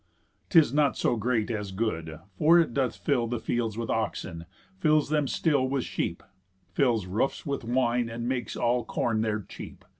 [0.49, 4.47] 'Tis not so great as good, for it doth fill The fields with oxen,
[4.79, 6.23] fills them still with sheep,
[6.73, 9.85] Fills roofs with wine, and makes all corn there cheap.